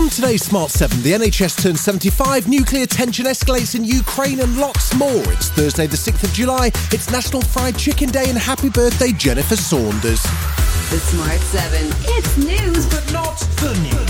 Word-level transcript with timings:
On 0.00 0.08
today's 0.08 0.42
Smart 0.42 0.70
7, 0.70 1.02
the 1.02 1.12
NHS 1.12 1.62
turns 1.62 1.82
75, 1.82 2.48
nuclear 2.48 2.86
tension 2.86 3.26
escalates 3.26 3.74
in 3.74 3.84
Ukraine, 3.84 4.40
and 4.40 4.56
lots 4.56 4.94
more. 4.94 5.22
It's 5.30 5.50
Thursday, 5.50 5.86
the 5.86 5.96
6th 5.98 6.24
of 6.24 6.32
July. 6.32 6.68
It's 6.90 7.10
National 7.10 7.42
Fried 7.42 7.76
Chicken 7.76 8.08
Day, 8.08 8.30
and 8.30 8.38
happy 8.38 8.70
birthday, 8.70 9.12
Jennifer 9.12 9.56
Saunders. 9.56 10.22
The 10.88 10.98
Smart 11.00 11.38
7. 11.40 11.86
It's 12.16 12.34
news, 12.38 12.86
but 12.86 13.12
Not 13.12 13.40
the 13.60 13.74
news. 13.82 14.09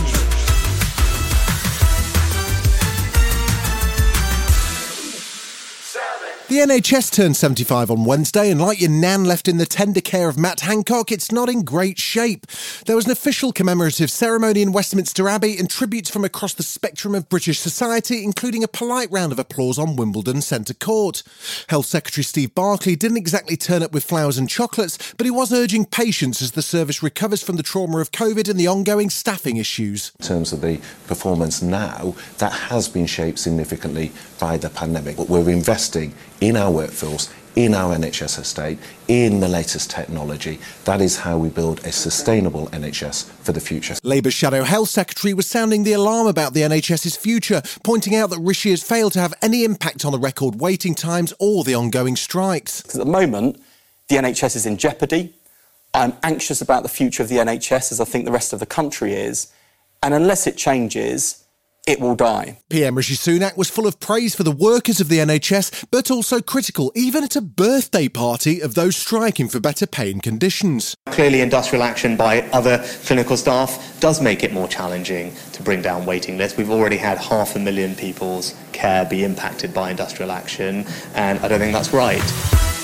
The 6.50 6.56
NHS 6.56 7.12
turned 7.12 7.36
75 7.36 7.92
on 7.92 8.04
Wednesday, 8.04 8.50
and 8.50 8.60
like 8.60 8.80
your 8.80 8.90
nan 8.90 9.22
left 9.22 9.46
in 9.46 9.58
the 9.58 9.66
tender 9.66 10.00
care 10.00 10.28
of 10.28 10.36
Matt 10.36 10.62
Hancock, 10.62 11.12
it's 11.12 11.30
not 11.30 11.48
in 11.48 11.62
great 11.62 11.96
shape. 11.96 12.44
There 12.86 12.96
was 12.96 13.04
an 13.04 13.12
official 13.12 13.52
commemorative 13.52 14.10
ceremony 14.10 14.60
in 14.60 14.72
Westminster 14.72 15.28
Abbey 15.28 15.58
and 15.58 15.70
tributes 15.70 16.10
from 16.10 16.24
across 16.24 16.54
the 16.54 16.64
spectrum 16.64 17.14
of 17.14 17.28
British 17.28 17.60
society, 17.60 18.24
including 18.24 18.64
a 18.64 18.68
polite 18.68 19.12
round 19.12 19.30
of 19.30 19.38
applause 19.38 19.78
on 19.78 19.94
Wimbledon 19.94 20.42
Centre 20.42 20.74
Court. 20.74 21.22
Health 21.68 21.86
Secretary 21.86 22.24
Steve 22.24 22.52
Barclay 22.52 22.96
didn't 22.96 23.18
exactly 23.18 23.56
turn 23.56 23.84
up 23.84 23.92
with 23.92 24.02
flowers 24.02 24.36
and 24.36 24.50
chocolates, 24.50 25.14
but 25.16 25.26
he 25.26 25.30
was 25.30 25.52
urging 25.52 25.84
patience 25.84 26.42
as 26.42 26.50
the 26.50 26.62
service 26.62 27.00
recovers 27.00 27.44
from 27.44 27.58
the 27.58 27.62
trauma 27.62 27.98
of 27.98 28.10
COVID 28.10 28.48
and 28.50 28.58
the 28.58 28.66
ongoing 28.66 29.08
staffing 29.08 29.56
issues. 29.56 30.10
in 30.18 30.26
terms 30.26 30.52
of 30.52 30.62
the 30.62 30.80
performance 31.06 31.62
now, 31.62 32.16
that 32.38 32.50
has 32.50 32.88
been 32.88 33.06
shaped 33.06 33.38
significantly 33.38 34.10
by 34.40 34.56
the 34.56 34.70
pandemic. 34.70 35.16
But 35.16 35.28
we're 35.28 35.48
investing 35.48 36.12
in 36.40 36.56
our 36.56 36.70
workforce, 36.70 37.32
in 37.56 37.74
our 37.74 37.94
NHS 37.94 38.38
estate, 38.38 38.78
in 39.08 39.40
the 39.40 39.48
latest 39.48 39.90
technology. 39.90 40.58
That 40.84 41.00
is 41.00 41.18
how 41.18 41.36
we 41.38 41.48
build 41.48 41.84
a 41.84 41.92
sustainable 41.92 42.68
NHS 42.68 43.24
for 43.24 43.52
the 43.52 43.60
future. 43.60 43.96
Labour's 44.02 44.34
Shadow 44.34 44.62
Health 44.62 44.88
Secretary 44.88 45.34
was 45.34 45.46
sounding 45.46 45.82
the 45.82 45.92
alarm 45.92 46.26
about 46.26 46.54
the 46.54 46.62
NHS's 46.62 47.16
future, 47.16 47.62
pointing 47.82 48.14
out 48.14 48.30
that 48.30 48.38
Rishi 48.38 48.70
has 48.70 48.82
failed 48.82 49.12
to 49.14 49.20
have 49.20 49.34
any 49.42 49.64
impact 49.64 50.04
on 50.04 50.12
the 50.12 50.18
record 50.18 50.60
waiting 50.60 50.94
times 50.94 51.34
or 51.38 51.64
the 51.64 51.74
ongoing 51.74 52.16
strikes. 52.16 52.82
Because 52.82 53.00
at 53.00 53.04
the 53.04 53.12
moment, 53.12 53.60
the 54.08 54.16
NHS 54.16 54.56
is 54.56 54.66
in 54.66 54.76
jeopardy. 54.76 55.34
I'm 55.92 56.12
anxious 56.22 56.60
about 56.60 56.84
the 56.84 56.88
future 56.88 57.22
of 57.22 57.28
the 57.28 57.36
NHS, 57.36 57.92
as 57.92 58.00
I 58.00 58.04
think 58.04 58.24
the 58.24 58.32
rest 58.32 58.52
of 58.52 58.60
the 58.60 58.66
country 58.66 59.14
is. 59.14 59.52
And 60.02 60.14
unless 60.14 60.46
it 60.46 60.56
changes, 60.56 61.39
it 61.90 62.00
will 62.00 62.14
die. 62.14 62.56
PM 62.70 62.94
Rishi 62.94 63.14
Sunak 63.14 63.56
was 63.56 63.68
full 63.68 63.86
of 63.86 63.98
praise 63.98 64.34
for 64.34 64.44
the 64.44 64.52
workers 64.52 65.00
of 65.00 65.08
the 65.08 65.18
NHS, 65.18 65.86
but 65.90 66.10
also 66.10 66.40
critical, 66.40 66.92
even 66.94 67.24
at 67.24 67.34
a 67.34 67.40
birthday 67.40 68.08
party, 68.08 68.60
of 68.60 68.74
those 68.74 68.96
striking 68.96 69.48
for 69.48 69.58
better 69.58 69.86
pay 69.86 70.10
and 70.12 70.22
conditions. 70.22 70.94
Clearly, 71.08 71.40
industrial 71.40 71.82
action 71.82 72.16
by 72.16 72.42
other 72.50 72.78
clinical 73.04 73.36
staff 73.36 73.98
does 74.00 74.22
make 74.22 74.44
it 74.44 74.52
more 74.52 74.68
challenging 74.68 75.34
to 75.52 75.62
bring 75.62 75.82
down 75.82 76.06
waiting 76.06 76.38
lists. 76.38 76.56
We've 76.56 76.70
already 76.70 76.96
had 76.96 77.18
half 77.18 77.56
a 77.56 77.58
million 77.58 77.96
people's 77.96 78.54
care 78.72 79.04
be 79.04 79.24
impacted 79.24 79.74
by 79.74 79.90
industrial 79.90 80.30
action, 80.30 80.86
and 81.14 81.40
I 81.40 81.48
don't 81.48 81.58
think 81.58 81.72
that's 81.72 81.92
right. 81.92 82.79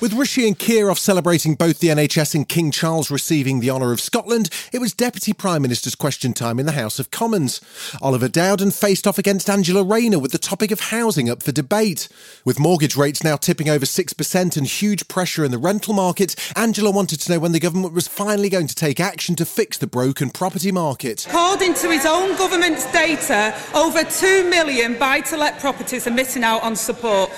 With 0.00 0.14
Rishi 0.14 0.46
and 0.46 0.58
Keir 0.58 0.90
off 0.90 0.98
celebrating 0.98 1.56
both 1.56 1.80
the 1.80 1.88
NHS 1.88 2.34
and 2.34 2.48
King 2.48 2.70
Charles 2.70 3.10
receiving 3.10 3.60
the 3.60 3.68
honour 3.68 3.92
of 3.92 4.00
Scotland, 4.00 4.48
it 4.72 4.78
was 4.78 4.94
Deputy 4.94 5.34
Prime 5.34 5.60
Minister's 5.60 5.94
question 5.94 6.32
time 6.32 6.58
in 6.58 6.64
the 6.64 6.72
House 6.72 6.98
of 6.98 7.10
Commons. 7.10 7.60
Oliver 8.00 8.26
Dowden 8.26 8.70
faced 8.70 9.06
off 9.06 9.18
against 9.18 9.50
Angela 9.50 9.84
Rayner 9.84 10.18
with 10.18 10.32
the 10.32 10.38
topic 10.38 10.70
of 10.70 10.80
housing 10.80 11.28
up 11.28 11.42
for 11.42 11.52
debate. 11.52 12.08
With 12.46 12.58
mortgage 12.58 12.96
rates 12.96 13.22
now 13.22 13.36
tipping 13.36 13.68
over 13.68 13.84
6% 13.84 14.56
and 14.56 14.66
huge 14.66 15.06
pressure 15.06 15.44
in 15.44 15.50
the 15.50 15.58
rental 15.58 15.92
market, 15.92 16.34
Angela 16.56 16.90
wanted 16.90 17.20
to 17.20 17.32
know 17.32 17.38
when 17.38 17.52
the 17.52 17.60
government 17.60 17.92
was 17.92 18.08
finally 18.08 18.48
going 18.48 18.68
to 18.68 18.74
take 18.74 19.00
action 19.00 19.36
to 19.36 19.44
fix 19.44 19.76
the 19.76 19.86
broken 19.86 20.30
property 20.30 20.72
market. 20.72 21.26
According 21.26 21.74
to 21.74 21.90
his 21.90 22.06
own 22.06 22.38
government's 22.38 22.90
data, 22.90 23.54
over 23.74 24.02
2 24.02 24.48
million 24.48 24.98
buy 24.98 25.20
to 25.20 25.36
let 25.36 25.60
properties 25.60 26.06
are 26.06 26.10
missing 26.10 26.42
out 26.42 26.62
on 26.62 26.74
support. 26.74 27.30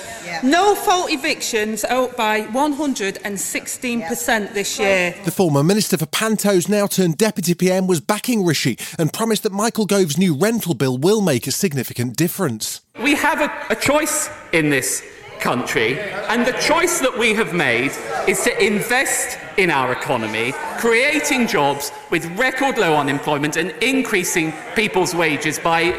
No 0.44 0.76
fault 0.76 1.10
evictions 1.10 1.82
are 1.84 2.04
up 2.04 2.16
by 2.16 2.51
116% 2.52 4.54
this 4.54 4.78
year. 4.78 5.14
The 5.24 5.30
former 5.30 5.62
Minister 5.62 5.96
for 5.96 6.06
Pantos, 6.06 6.68
now 6.68 6.86
turned 6.86 7.16
Deputy 7.18 7.54
PM, 7.54 7.86
was 7.86 8.00
backing 8.00 8.44
Rishi 8.44 8.76
and 8.98 9.12
promised 9.12 9.44
that 9.44 9.52
Michael 9.52 9.86
Gove's 9.86 10.18
new 10.18 10.34
rental 10.34 10.74
bill 10.74 10.98
will 10.98 11.20
make 11.20 11.46
a 11.46 11.52
significant 11.52 12.16
difference. 12.16 12.80
We 13.02 13.14
have 13.14 13.40
a, 13.40 13.52
a 13.70 13.76
choice 13.76 14.28
in 14.52 14.70
this 14.70 15.04
country, 15.40 15.98
and 16.28 16.46
the 16.46 16.52
choice 16.52 17.00
that 17.00 17.18
we 17.18 17.34
have 17.34 17.52
made 17.52 17.90
is 18.28 18.42
to 18.44 18.64
invest 18.64 19.38
in 19.58 19.70
our 19.70 19.92
economy, 19.92 20.52
creating 20.78 21.48
jobs 21.48 21.90
with 22.10 22.24
record 22.38 22.78
low 22.78 22.94
unemployment 22.94 23.56
and 23.56 23.70
increasing 23.82 24.52
people's 24.76 25.14
wages 25.14 25.58
by, 25.58 25.98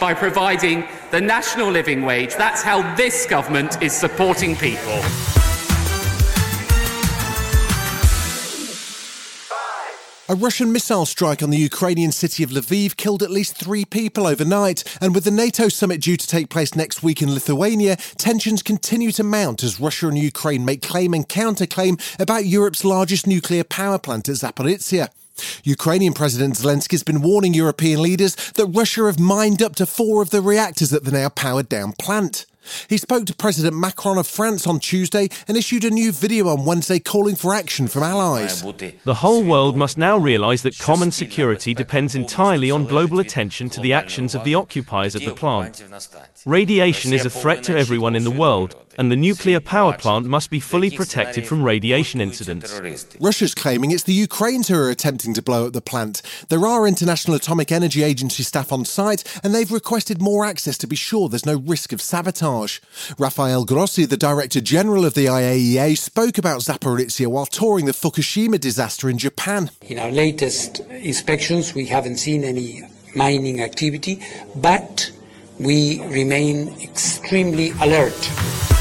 by 0.00 0.14
providing 0.14 0.84
the 1.10 1.20
national 1.20 1.70
living 1.70 2.02
wage. 2.02 2.34
That's 2.36 2.62
how 2.62 2.94
this 2.94 3.26
government 3.26 3.82
is 3.82 3.92
supporting 3.92 4.56
people. 4.56 5.02
A 10.26 10.34
Russian 10.34 10.72
missile 10.72 11.04
strike 11.04 11.42
on 11.42 11.50
the 11.50 11.58
Ukrainian 11.58 12.10
city 12.10 12.42
of 12.42 12.48
Lviv 12.48 12.96
killed 12.96 13.22
at 13.22 13.30
least 13.30 13.58
three 13.58 13.84
people 13.84 14.26
overnight, 14.26 14.82
and 14.98 15.14
with 15.14 15.24
the 15.24 15.30
NATO 15.30 15.68
summit 15.68 16.00
due 16.00 16.16
to 16.16 16.26
take 16.26 16.48
place 16.48 16.74
next 16.74 17.02
week 17.02 17.20
in 17.20 17.34
Lithuania, 17.34 17.96
tensions 18.16 18.62
continue 18.62 19.12
to 19.12 19.22
mount 19.22 19.62
as 19.62 19.78
Russia 19.78 20.08
and 20.08 20.16
Ukraine 20.16 20.64
make 20.64 20.80
claim 20.80 21.12
and 21.12 21.28
counterclaim 21.28 22.00
about 22.18 22.46
Europe's 22.46 22.86
largest 22.86 23.26
nuclear 23.26 23.64
power 23.64 23.98
plant 23.98 24.30
at 24.30 24.36
Zaporizhia. 24.36 25.10
Ukrainian 25.62 26.14
President 26.14 26.54
Zelensky 26.54 26.92
has 26.92 27.02
been 27.02 27.20
warning 27.20 27.52
European 27.52 28.00
leaders 28.00 28.34
that 28.52 28.68
Russia 28.68 29.04
have 29.04 29.20
mined 29.20 29.62
up 29.62 29.76
to 29.76 29.84
four 29.84 30.22
of 30.22 30.30
the 30.30 30.40
reactors 30.40 30.94
at 30.94 31.04
the 31.04 31.12
now 31.12 31.28
powered 31.28 31.68
down 31.68 31.92
plant. 31.92 32.46
He 32.88 32.98
spoke 32.98 33.26
to 33.26 33.34
President 33.34 33.76
Macron 33.76 34.18
of 34.18 34.26
France 34.26 34.66
on 34.66 34.78
Tuesday 34.80 35.28
and 35.48 35.56
issued 35.56 35.84
a 35.84 35.90
new 35.90 36.12
video 36.12 36.48
on 36.48 36.64
Wednesday 36.64 36.98
calling 36.98 37.36
for 37.36 37.54
action 37.54 37.88
from 37.88 38.02
allies. 38.02 38.62
The 38.62 39.14
whole 39.14 39.44
world 39.44 39.76
must 39.76 39.98
now 39.98 40.16
realize 40.16 40.62
that 40.62 40.78
common 40.78 41.10
security 41.10 41.74
depends 41.74 42.14
entirely 42.14 42.70
on 42.70 42.86
global 42.86 43.18
attention 43.18 43.70
to 43.70 43.80
the 43.80 43.92
actions 43.92 44.34
of 44.34 44.44
the 44.44 44.54
occupiers 44.54 45.14
of 45.14 45.24
the 45.24 45.34
plant. 45.34 45.82
Radiation 46.46 47.12
is 47.12 47.24
a 47.24 47.30
threat 47.30 47.62
to 47.64 47.76
everyone 47.76 48.16
in 48.16 48.24
the 48.24 48.30
world, 48.30 48.76
and 48.96 49.10
the 49.10 49.16
nuclear 49.16 49.60
power 49.60 49.92
plant 49.92 50.26
must 50.26 50.50
be 50.50 50.60
fully 50.60 50.90
protected 50.90 51.46
from 51.46 51.62
radiation 51.62 52.20
incidents. 52.20 52.80
Russia's 53.20 53.54
claiming 53.54 53.90
it's 53.90 54.04
the 54.04 54.12
Ukrainians 54.12 54.68
who 54.68 54.76
are 54.76 54.90
attempting 54.90 55.34
to 55.34 55.42
blow 55.42 55.66
up 55.66 55.72
the 55.72 55.80
plant. 55.80 56.22
There 56.48 56.66
are 56.66 56.86
International 56.86 57.36
Atomic 57.36 57.72
Energy 57.72 58.02
Agency 58.02 58.42
staff 58.42 58.72
on 58.72 58.84
site, 58.84 59.24
and 59.42 59.54
they've 59.54 59.70
requested 59.70 60.20
more 60.20 60.44
access 60.44 60.78
to 60.78 60.86
be 60.86 60.96
sure 60.96 61.28
there's 61.28 61.46
no 61.46 61.58
risk 61.58 61.92
of 61.92 62.00
sabotage. 62.00 62.80
Rafael 63.18 63.64
Grossi, 63.64 64.04
the 64.04 64.16
Director 64.16 64.60
General 64.60 65.04
of 65.04 65.14
the 65.14 65.26
IAEA, 65.26 65.96
spoke 65.96 66.38
about 66.38 66.60
Zaporizhia 66.60 67.26
while 67.26 67.46
touring 67.46 67.86
the 67.86 67.92
Fukushima 67.92 68.58
disaster 68.60 69.08
in 69.08 69.18
Japan. 69.18 69.70
In 69.82 69.98
our 69.98 70.10
latest 70.10 70.80
inspections, 70.80 71.74
we 71.74 71.86
haven't 71.86 72.16
seen 72.16 72.44
any 72.44 72.82
mining 73.14 73.60
activity, 73.62 74.22
but 74.56 75.10
we 75.58 76.02
remain 76.06 76.68
extremely 76.80 77.70
alert. 77.80 78.73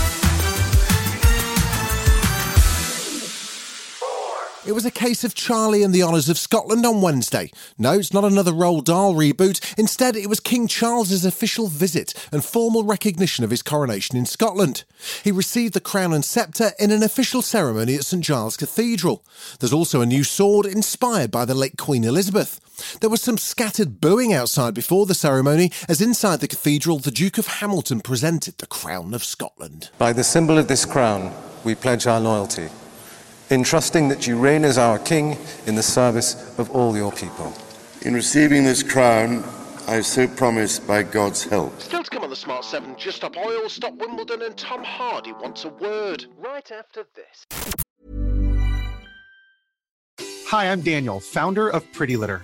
It 4.66 4.72
was 4.72 4.86
a 4.86 4.92
case 4.92 5.26
of 5.26 5.36
Charlie 5.36 5.84
and 5.84 5.94
the 5.94 6.04
Honours 6.04 6.30
of 6.30 6.38
Scotland 6.38 6.86
on 6.86 7.02
Wednesday. 7.02 7.52
No, 7.78 7.94
it's 7.94 8.14
not 8.14 8.24
another 8.24 8.54
Roald 8.54 8.86
Dahl 8.86 9.14
reboot. 9.14 9.78
Instead, 9.78 10.16
it 10.16 10.30
was 10.30 10.40
King 10.40 10.70
Charles's 10.70 11.26
official 11.26 11.68
visit 11.68 12.14
and 12.32 12.46
formal 12.46 12.86
recognition 12.86 13.44
of 13.44 13.50
his 13.50 13.62
coronation 13.62 14.16
in 14.16 14.26
Scotland. 14.26 14.86
He 15.22 15.34
received 15.34 15.74
the 15.74 15.82
crown 15.82 16.14
and 16.14 16.24
sceptre 16.24 16.72
in 16.80 16.92
an 16.92 17.04
official 17.04 17.42
ceremony 17.42 17.96
at 17.96 18.06
St 18.06 18.24
Giles 18.24 18.56
Cathedral. 18.56 19.26
There's 19.60 19.74
also 19.74 20.00
a 20.00 20.06
new 20.06 20.24
sword 20.24 20.66
inspired 20.66 21.30
by 21.30 21.44
the 21.44 21.56
late 21.56 21.78
Queen 21.78 22.06
Elizabeth. 22.06 22.62
There 23.02 23.10
was 23.10 23.22
some 23.22 23.38
scattered 23.38 24.00
booing 24.00 24.32
outside 24.32 24.74
before 24.74 25.06
the 25.06 25.14
ceremony, 25.14 25.74
as 25.90 26.00
inside 26.00 26.40
the 26.40 26.48
cathedral, 26.48 27.00
the 27.00 27.12
Duke 27.12 27.38
of 27.38 27.48
Hamilton 27.48 28.00
presented 28.00 28.60
the 28.60 28.68
crown 28.68 29.14
of 29.14 29.26
Scotland. 29.26 29.90
By 29.98 30.14
the 30.14 30.24
symbol 30.24 30.58
of 30.58 30.70
this 30.70 30.86
crown, 30.86 31.34
we 31.66 31.76
pledge 31.76 32.08
our 32.08 32.22
loyalty, 32.22 32.70
in 33.50 33.64
trusting 33.64 34.08
that 34.10 34.28
you 34.28 34.38
reign 34.38 34.64
as 34.64 34.78
our 34.78 35.00
King 35.00 35.38
in 35.66 35.76
the 35.76 35.84
service 35.84 36.58
of 36.58 36.72
all 36.72 36.96
your 36.96 37.12
people. 37.12 37.54
In 38.04 38.14
receiving 38.14 38.64
this 38.64 38.84
crown, 38.84 39.44
I 39.88 40.02
so 40.02 40.28
promise 40.28 40.80
by 40.80 41.04
God's 41.04 41.44
help. 41.44 41.80
Still 41.82 42.04
to 42.04 42.10
come 42.10 42.24
on 42.24 42.30
the 42.30 42.36
Smart 42.36 42.64
7, 42.64 42.96
Just 42.98 43.18
Stop 43.18 43.36
Oil, 43.38 43.68
Stop 43.68 43.96
Wimbledon, 43.96 44.42
and 44.42 44.56
Tom 44.58 44.84
Hardy 44.84 45.34
wants 45.34 45.66
a 45.66 45.70
word 45.70 46.26
right 46.38 46.72
after 46.72 47.06
this. 47.16 47.46
Hi, 50.48 50.72
I'm 50.72 50.82
Daniel, 50.82 51.20
founder 51.20 51.70
of 51.70 51.90
Pretty 51.94 52.16
Litter. 52.16 52.44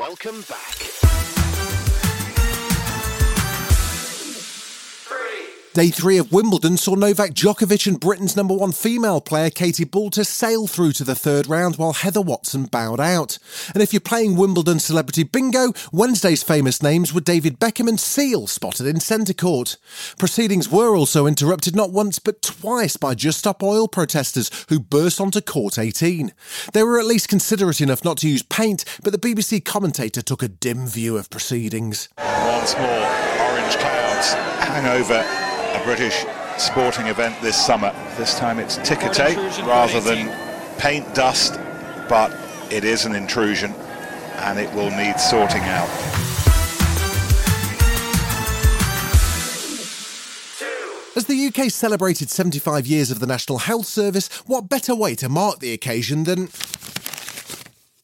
Welcome 0.00 0.40
back. 0.48 0.89
Day 5.72 5.90
three 5.90 6.18
of 6.18 6.32
Wimbledon 6.32 6.76
saw 6.76 6.96
Novak 6.96 7.30
Djokovic 7.30 7.86
and 7.86 8.00
Britain's 8.00 8.34
number 8.34 8.52
one 8.52 8.72
female 8.72 9.20
player 9.20 9.50
Katie 9.50 9.84
Boulter 9.84 10.26
sail 10.26 10.66
through 10.66 10.90
to 10.94 11.04
the 11.04 11.14
third 11.14 11.46
round 11.46 11.76
while 11.76 11.92
Heather 11.92 12.20
Watson 12.20 12.64
bowed 12.64 12.98
out. 12.98 13.38
And 13.72 13.80
if 13.80 13.92
you're 13.92 14.00
playing 14.00 14.34
Wimbledon 14.34 14.80
Celebrity 14.80 15.22
Bingo, 15.22 15.72
Wednesday's 15.92 16.42
famous 16.42 16.82
names 16.82 17.14
were 17.14 17.20
David 17.20 17.60
Beckham 17.60 17.88
and 17.88 18.00
Seal, 18.00 18.48
spotted 18.48 18.88
in 18.88 18.98
centre 18.98 19.32
court. 19.32 19.76
Proceedings 20.18 20.68
were 20.68 20.96
also 20.96 21.28
interrupted 21.28 21.76
not 21.76 21.92
once 21.92 22.18
but 22.18 22.42
twice 22.42 22.96
by 22.96 23.14
Just 23.14 23.38
Stop 23.38 23.62
Oil 23.62 23.86
protesters 23.86 24.50
who 24.70 24.80
burst 24.80 25.20
onto 25.20 25.40
court 25.40 25.78
18. 25.78 26.32
They 26.72 26.82
were 26.82 26.98
at 26.98 27.06
least 27.06 27.28
considerate 27.28 27.80
enough 27.80 28.04
not 28.04 28.16
to 28.18 28.28
use 28.28 28.42
paint, 28.42 28.84
but 29.04 29.12
the 29.12 29.18
BBC 29.20 29.64
commentator 29.64 30.20
took 30.20 30.42
a 30.42 30.48
dim 30.48 30.88
view 30.88 31.16
of 31.16 31.30
proceedings. 31.30 32.08
Once 32.18 32.76
more, 32.76 33.06
orange 33.38 33.76
clouds 33.76 34.32
hang 34.66 34.86
over 34.86 35.49
a 35.74 35.84
British 35.84 36.24
sporting 36.58 37.06
event 37.06 37.40
this 37.40 37.56
summer. 37.56 37.92
This 38.16 38.38
time 38.38 38.58
it's 38.58 38.76
ticker 38.78 39.08
tape 39.08 39.36
rather 39.66 40.00
than 40.00 40.28
paint 40.78 41.14
dust, 41.14 41.58
but 42.08 42.36
it 42.70 42.84
is 42.84 43.04
an 43.06 43.14
intrusion 43.14 43.72
and 44.36 44.58
it 44.58 44.72
will 44.74 44.90
need 44.90 45.18
sorting 45.18 45.62
out. 45.62 45.88
As 51.16 51.26
the 51.26 51.46
UK 51.46 51.70
celebrated 51.70 52.30
75 52.30 52.86
years 52.86 53.10
of 53.10 53.18
the 53.18 53.26
National 53.26 53.58
Health 53.58 53.86
Service, 53.86 54.28
what 54.46 54.68
better 54.68 54.94
way 54.94 55.14
to 55.16 55.28
mark 55.28 55.58
the 55.58 55.72
occasion 55.72 56.24
than 56.24 56.48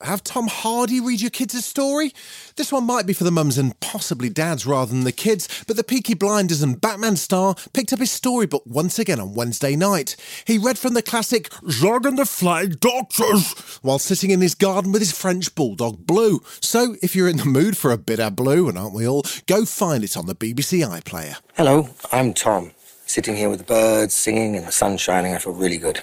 have 0.06 0.22
Tom 0.22 0.46
Hardy 0.46 1.00
read 1.00 1.20
your 1.20 1.30
kids 1.30 1.52
a 1.54 1.60
story? 1.60 2.12
This 2.54 2.72
one 2.72 2.84
might 2.84 3.06
be 3.06 3.12
for 3.12 3.24
the 3.24 3.32
mums 3.32 3.58
and 3.58 3.78
possibly 3.80 4.28
dads 4.28 4.64
rather 4.64 4.92
than 4.92 5.02
the 5.02 5.10
kids, 5.10 5.64
but 5.66 5.76
the 5.76 5.82
Peaky 5.82 6.14
Blinders 6.14 6.62
and 6.62 6.80
Batman 6.80 7.16
star 7.16 7.56
picked 7.72 7.92
up 7.92 7.98
his 7.98 8.12
storybook 8.12 8.62
once 8.64 9.00
again 9.00 9.18
on 9.18 9.34
Wednesday 9.34 9.74
night. 9.74 10.14
He 10.46 10.58
read 10.58 10.78
from 10.78 10.94
the 10.94 11.02
classic 11.02 11.52
Zog 11.68 12.06
and 12.06 12.16
the 12.16 12.24
Flying 12.24 12.76
Doctors 12.80 13.52
while 13.82 13.98
sitting 13.98 14.30
in 14.30 14.40
his 14.40 14.54
garden 14.54 14.92
with 14.92 15.02
his 15.02 15.10
French 15.10 15.52
bulldog 15.56 16.06
Blue. 16.06 16.40
So 16.60 16.94
if 17.02 17.16
you're 17.16 17.28
in 17.28 17.38
the 17.38 17.44
mood 17.44 17.76
for 17.76 17.90
a 17.90 17.98
bit 17.98 18.20
of 18.20 18.36
Blue, 18.36 18.68
and 18.68 18.78
aren't 18.78 18.94
we 18.94 19.08
all, 19.08 19.24
go 19.48 19.64
find 19.64 20.04
it 20.04 20.16
on 20.16 20.26
the 20.26 20.36
BBC 20.36 20.86
iPlayer. 20.86 21.36
Hello, 21.56 21.88
I'm 22.12 22.32
Tom. 22.32 22.70
Sitting 23.06 23.34
here 23.34 23.50
with 23.50 23.58
the 23.58 23.64
birds 23.64 24.14
singing 24.14 24.54
and 24.54 24.66
the 24.66 24.72
sun 24.72 24.98
shining, 24.98 25.34
I 25.34 25.38
feel 25.38 25.52
really 25.52 25.78
good. 25.78 26.00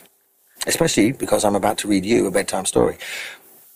Especially 0.68 1.14
because 1.14 1.46
I'm 1.46 1.56
about 1.56 1.78
to 1.80 1.88
read 1.88 2.06
you 2.06 2.28
a 2.28 2.32
bedtime 2.32 2.66
story. 2.66 2.98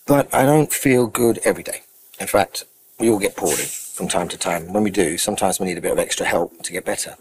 But 0.08 0.34
I 0.34 0.46
don't 0.46 0.72
feel 0.72 1.06
good 1.06 1.38
every 1.44 1.62
day. 1.62 1.82
In 2.18 2.26
fact, 2.26 2.64
we 2.98 3.10
all 3.10 3.18
get 3.18 3.36
poorly 3.36 3.66
from 3.66 4.08
time 4.08 4.26
to 4.28 4.38
time. 4.38 4.72
When 4.72 4.82
we 4.82 4.90
do, 4.90 5.18
sometimes 5.18 5.60
we 5.60 5.66
need 5.66 5.76
a 5.76 5.82
bit 5.82 5.92
of 5.92 5.98
extra 5.98 6.24
help 6.24 6.62
to 6.62 6.72
get 6.72 6.86
better. 6.86 7.14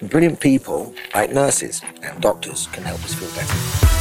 Brilliant 0.00 0.40
people, 0.40 0.94
like 1.14 1.30
nurses 1.32 1.82
and 2.02 2.18
doctors, 2.22 2.66
can 2.68 2.84
help 2.84 3.04
us 3.04 3.12
feel 3.12 3.28
better. 3.34 3.99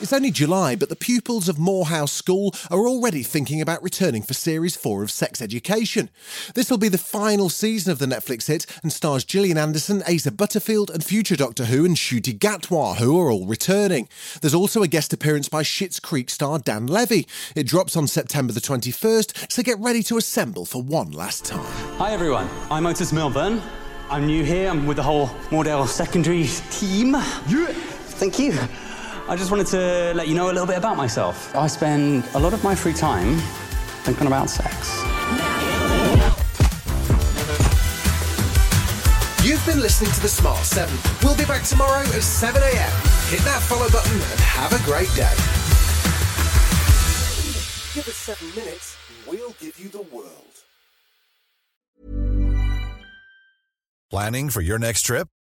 It's 0.00 0.12
only 0.12 0.30
July, 0.30 0.76
but 0.76 0.90
the 0.90 0.96
pupils 0.96 1.48
of 1.48 1.58
Morehouse 1.58 2.12
School 2.12 2.54
are 2.70 2.86
already 2.86 3.24
thinking 3.24 3.60
about 3.60 3.82
returning 3.82 4.22
for 4.22 4.32
Series 4.32 4.76
4 4.76 5.02
of 5.02 5.10
Sex 5.10 5.42
Education. 5.42 6.08
This 6.54 6.70
will 6.70 6.78
be 6.78 6.88
the 6.88 6.98
final 6.98 7.48
season 7.48 7.90
of 7.90 7.98
the 7.98 8.06
Netflix 8.06 8.46
hit 8.46 8.64
and 8.84 8.92
stars 8.92 9.24
Gillian 9.24 9.58
Anderson, 9.58 10.04
Asa 10.08 10.30
Butterfield, 10.30 10.90
and 10.90 11.02
future 11.02 11.34
Doctor 11.34 11.64
Who 11.64 11.84
and 11.84 11.96
Ncuti 11.96 12.38
Gatwa, 12.38 12.98
who 12.98 13.18
are 13.18 13.28
all 13.28 13.44
returning. 13.44 14.08
There's 14.40 14.54
also 14.54 14.84
a 14.84 14.88
guest 14.88 15.12
appearance 15.12 15.48
by 15.48 15.64
Schitt's 15.64 15.98
Creek 15.98 16.30
star 16.30 16.60
Dan 16.60 16.86
Levy. 16.86 17.26
It 17.56 17.66
drops 17.66 17.96
on 17.96 18.06
September 18.06 18.52
the 18.52 18.60
21st, 18.60 19.50
so 19.50 19.62
get 19.64 19.80
ready 19.80 20.04
to 20.04 20.16
assemble 20.16 20.64
for 20.64 20.80
one 20.80 21.10
last 21.10 21.44
time. 21.44 21.64
Hi 21.98 22.12
everyone, 22.12 22.48
I'm 22.70 22.86
Otis 22.86 23.12
Milburn. 23.12 23.60
I'm 24.10 24.26
new 24.26 24.44
here, 24.44 24.70
I'm 24.70 24.86
with 24.86 24.98
the 24.98 25.02
whole 25.02 25.26
Moordale 25.50 25.88
secondary 25.88 26.46
team. 26.70 27.14
Yeah. 27.48 27.72
Thank 28.20 28.38
you. 28.38 28.56
I 29.28 29.36
just 29.36 29.50
wanted 29.50 29.66
to 29.66 30.12
let 30.14 30.26
you 30.26 30.34
know 30.34 30.46
a 30.46 30.54
little 30.54 30.66
bit 30.66 30.78
about 30.78 30.96
myself. 30.96 31.54
I 31.54 31.66
spend 31.66 32.24
a 32.34 32.38
lot 32.38 32.54
of 32.54 32.64
my 32.64 32.74
free 32.74 32.94
time 32.94 33.36
thinking 34.02 34.26
about 34.26 34.48
sex. 34.48 35.02
You've 39.44 39.64
been 39.66 39.80
listening 39.80 40.12
to 40.12 40.20
The 40.22 40.28
Smart 40.28 40.64
7. 40.64 40.98
We'll 41.22 41.36
be 41.36 41.44
back 41.44 41.62
tomorrow 41.64 42.00
at 42.00 42.22
7 42.22 42.62
a.m. 42.62 42.92
Hit 43.28 43.40
that 43.40 43.60
follow 43.68 43.90
button 43.90 44.14
and 44.14 44.40
have 44.40 44.72
a 44.72 44.82
great 44.86 45.12
day. 45.14 45.34
Give 47.92 48.08
us 48.08 48.16
seven 48.16 48.48
minutes, 48.56 48.96
and 49.08 49.30
we'll 49.30 49.54
give 49.60 49.78
you 49.78 49.90
the 49.90 50.02
world. 50.10 50.32
Planning 54.08 54.48
for 54.48 54.62
your 54.62 54.78
next 54.78 55.02
trip? 55.02 55.28